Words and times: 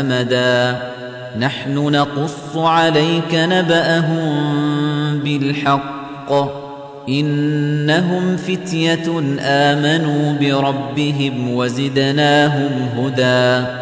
أمدا. 0.00 0.78
نحن 1.38 1.74
نقص 1.74 2.56
عليك 2.56 3.34
نبأهم 3.34 4.24
بالحق. 5.18 6.32
إنهم 7.08 8.36
فتية 8.36 9.22
آمنوا 9.40 10.32
بربهم 10.40 11.54
وزدناهم 11.54 12.70
هدى. 12.98 13.81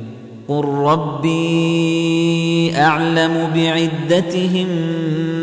قل 0.51 0.65
ربي 0.65 1.41
أعلم 2.77 3.51
بعدتهم 3.55 4.67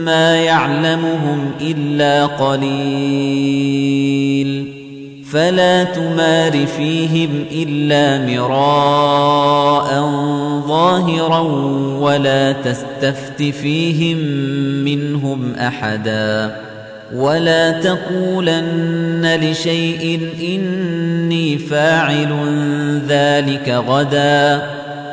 ما 0.04 0.36
يعلمهم 0.36 1.50
إلا 1.60 2.26
قليل 2.26 3.58
فلا 5.32 5.84
تمار 5.84 6.66
فيهم 6.66 7.44
إلا 7.52 8.26
مراء 8.26 9.88
ظاهرا 10.68 11.40
ولا 12.00 12.52
تستفت 12.52 13.42
فيهم 13.42 14.18
منهم 14.84 15.54
أحدا 15.54 16.56
ولا 17.14 17.80
تقولن 17.80 19.38
لشيء 19.42 20.20
إني 20.40 21.58
فاعل 21.58 22.32
ذلك 23.08 23.68
غداً 23.88 24.77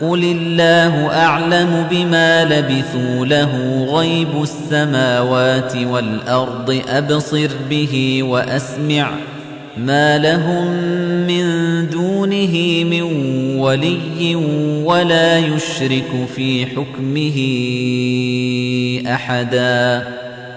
قل 0.00 0.24
الله 0.24 1.06
أعلم 1.12 1.86
بما 1.90 2.44
لبثوا 2.44 3.26
له 3.26 3.84
غيب 3.90 4.42
السماوات 4.42 5.76
والأرض 5.76 6.82
أبصر 6.88 7.48
به 7.70 8.22
وأسمع 8.22 9.10
ما 9.76 10.18
لهم 10.18 10.66
من 11.26 11.46
دونه 11.90 12.84
من 12.84 13.02
ولي 13.58 14.34
ولا 14.84 15.38
يشرك 15.38 16.26
في 16.36 16.66
حكمه 16.66 17.38
أحدا 19.14 20.15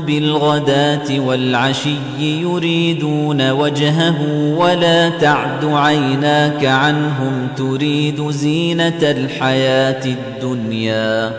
بالغداة 0.00 1.20
والعشي 1.20 1.96
يريدون 2.18 3.50
وجهه 3.50 4.16
ولا 4.58 5.08
تعد 5.08 5.64
عيناك 5.64 6.64
عنهم 6.64 7.48
تريد 7.56 8.30
زينة 8.30 9.02
الحياة 9.02 10.04
الدنيا 10.04 11.32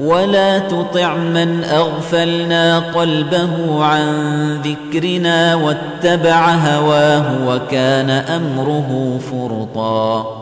ولا 0.00 0.58
تطع 0.58 1.14
من 1.16 1.64
أغفلنا 1.64 2.78
قلبه 2.78 3.84
عن 3.84 4.08
ذكرنا 4.64 5.54
واتبع 5.54 6.50
هواه 6.50 7.48
وكان 7.48 8.10
أمره 8.10 9.20
فرطا 9.30 10.41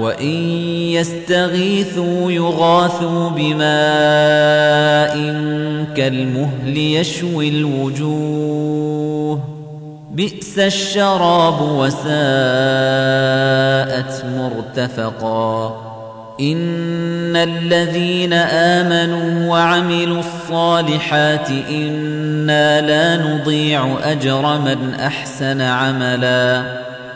وَإِن 0.00 0.48
يَسْتَغِيثُوا 0.90 2.32
يُغَاثُوا 2.32 3.30
بِمَاءٍ 3.30 5.16
كَالْمُهْلِ 5.96 6.76
يَشْوِي 6.76 7.48
الْوُجُوهَ. 7.48 9.40
بِئْسَ 10.12 10.58
الشَّرَابُ 10.58 11.62
وَسَاءَتْ 11.62 12.12
مُرْتَفَقًا. 14.24 15.92
إن 16.40 17.36
الذين 17.36 18.32
آمنوا 18.32 19.50
وعملوا 19.50 20.18
الصالحات 20.18 21.48
إنا 21.70 22.80
لا 22.80 23.16
نضيع 23.16 23.98
أجر 24.02 24.58
من 24.58 24.94
أحسن 24.94 25.60
عملا. 25.60 26.62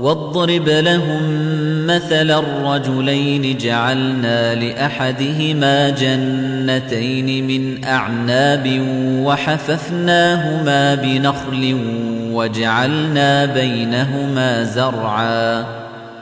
واضرب 0.00 0.68
لهم 0.68 1.22
مثل 1.86 2.30
الرجلين 2.30 3.56
جعلنا 3.56 4.54
لأحدهما 4.54 5.90
جنتين 5.90 7.46
من 7.46 7.84
أعناب 7.84 8.82
وحففناهما 9.24 10.94
بنخل 10.94 11.76
وجعلنا 12.32 13.44
بينهما 13.44 14.64
زرعا. 14.64 15.64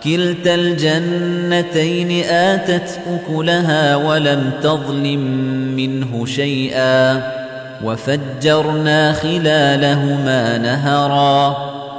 كلتا 0.04 0.54
الجنتين 0.54 2.24
آتت 2.24 3.00
أكلها 3.10 3.96
ولم 3.96 4.50
تظلم 4.62 5.20
منه 5.76 6.26
شيئا. 6.26 7.22
وفجرنا 7.84 9.12
خلالهما 9.12 10.58
نهرا. 10.58 11.67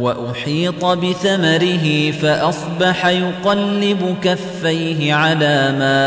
وأحيط 0.00 0.84
بثمره 0.84 2.10
فأصبح 2.10 3.06
يقلب 3.06 4.16
كفيه 4.22 5.14
على 5.14 5.74
ما 5.78 6.02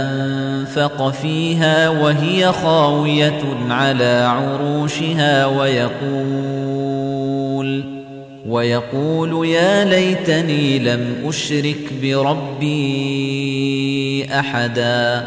أنفق 0.00 1.10
فيها 1.10 1.88
وهي 1.88 2.52
خاوية 2.52 3.42
على 3.70 4.26
عروشها 4.28 5.46
ويقول 5.46 6.96
ويقول 8.48 9.48
يا 9.48 9.84
ليتني 9.84 10.78
لم 10.78 11.14
أشرك 11.24 11.92
بربي 12.02 13.46
أحدا 14.32 15.26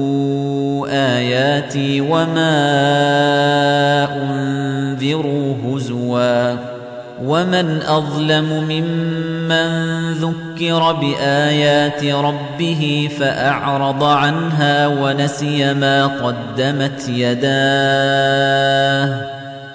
آيَاتِي 0.89 2.01
وَمَا 2.01 2.53
أُنذِرُوا 4.23 5.55
هُزُوًا 5.65 6.71
وَمَنْ 7.23 7.81
أَظْلَمُ 7.81 8.63
مِمَّنْ 8.69 9.69
ذُكِّرَ 10.13 10.93
بِآيَاتِ 10.93 12.03
رَبِّهِ 12.05 13.09
فَأَعْرَضَ 13.19 14.03
عَنْهَا 14.03 14.87
وَنَسِيَ 14.87 15.73
مَا 15.73 16.05
قَدَّمَتْ 16.07 17.09
يَدَاهُ 17.09 18.61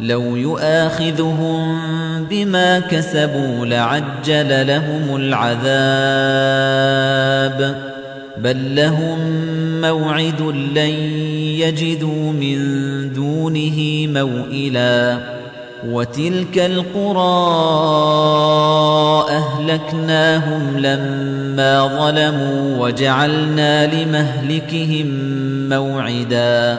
لَوْ 0.00 0.36
يُؤَاخِذُهُم 0.36 1.78
بِمَا 2.30 2.78
كَسَبُوا 2.78 3.66
لَعَجَّلَ 3.66 4.66
لَهُمُ 4.66 5.16
الْعَذَابَ. 5.16 5.68
بَل 8.38 8.74
لَّهُم 8.74 9.18
مَّوْعِدٌ 9.80 10.42
لَّن 10.74 10.90
يَجِدُوا 11.58 12.32
مِن 12.32 12.58
دُونِهِ 13.12 14.06
مَوْئِلًا. 14.06 15.18
وَتِلْكَ 15.88 16.58
الْقُرَىٰ 16.58 17.22
أَهْلَكْنَاهُمْ 19.30 20.78
لَمَّا 20.78 21.86
ظَلَمُوا 22.00 22.86
وَجَعَلْنَا 22.86 23.86
لِمَهْلِكِهِم 23.86 25.06
مَّوْعِدًا. 25.68 26.78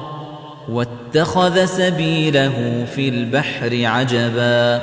وَاتَّخَذَ 0.69 1.65
سَبِيلَهُ 1.65 2.85
فِي 2.95 3.09
الْبَحْرِ 3.09 3.69
عَجَبًا. 3.83 4.79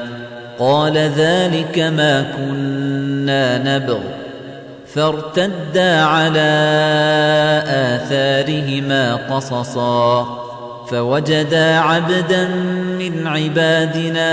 قَالَ 0.58 0.96
ذَلِكَ 0.96 1.78
مَا 1.78 2.22
كُنَّا 2.22 3.58
نَبْغِ. 3.58 3.98
فَارْتَدَّا 4.94 6.02
عَلَىٰ 6.02 7.62
آثَارِهِمَا 7.66 9.16
قَصَصًا. 9.16 10.38
فوجدا 10.90 11.78
عبدا 11.78 12.48
من 12.98 13.26
عبادنا 13.26 14.30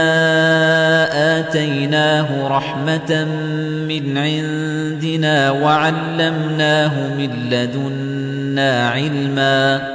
آتيناه 1.40 2.48
رحمة 2.48 3.26
من 3.88 4.18
عندنا 4.18 5.52
وعلمناه 5.52 7.16
من 7.18 7.50
لدنا 7.50 8.90
علما. 8.90 9.95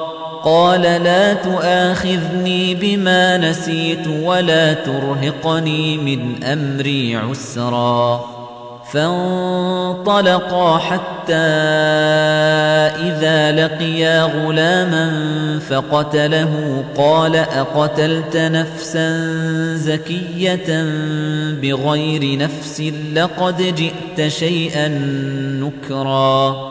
قال 0.43 0.81
لا 0.81 1.33
تؤاخذني 1.33 2.75
بما 2.75 3.37
نسيت 3.37 4.07
ولا 4.07 4.73
ترهقني 4.73 5.97
من 5.97 6.43
أمري 6.43 7.15
عسرا. 7.15 8.25
فانطلقا 8.93 10.77
حتى 10.77 11.33
إذا 13.07 13.51
لقيا 13.51 14.23
غلاما 14.23 15.11
فقتله 15.69 16.83
قال 16.97 17.35
أقتلت 17.35 18.37
نفسا 18.37 19.27
زكية 19.75 20.83
بغير 21.61 22.37
نفس 22.37 22.81
لقد 23.15 23.75
جئت 23.75 24.27
شيئا 24.27 24.87
نكرا. 25.61 26.70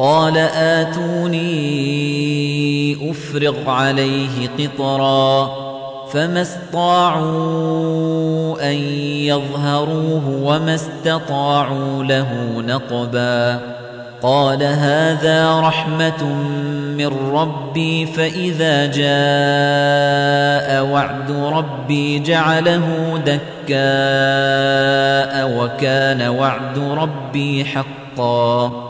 قال 0.00 0.38
آتوني 0.56 1.50
أفرغ 3.10 3.70
عليه 3.70 4.48
قطرا 4.58 5.50
فما 6.12 6.42
استطاعوا 6.42 7.50
أن 8.70 8.76
يظهروه 9.24 10.28
وما 10.42 10.74
استطاعوا 10.74 12.04
له 12.04 12.62
نقبا 12.66 13.60
قال 14.22 14.62
هذا 14.62 15.60
رحمة 15.60 16.24
من 16.98 17.32
ربي 17.32 18.06
فإذا 18.06 18.86
جاء 18.86 20.84
وعد 20.92 21.30
ربي 21.30 22.18
جعله 22.18 23.18
دكاء 23.26 23.80
وكان 25.58 26.28
وعد 26.28 26.78
ربي 26.78 27.64
حقا 27.64 28.89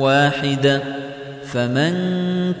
واحدة 0.00 0.82
فمن 1.52 1.92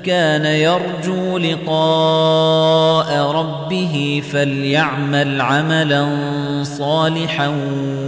كان 0.04 0.44
يرجو 0.44 1.38
لقاء 1.38 3.30
ربه 3.30 4.22
فليعمل 4.32 5.40
عملا 5.40 6.08
صالحا 6.62 7.54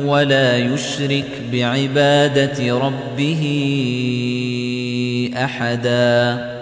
ولا 0.04 0.58
يشرك 0.58 1.28
بعبادة 1.52 2.78
ربه 2.78 3.42
أحداً 5.36 6.61